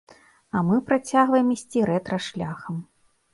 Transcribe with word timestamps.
А 0.55 0.61
мы 0.69 0.79
працягваем 0.87 1.51
ісці 1.57 1.85
рэтра-шляхам. 1.91 2.81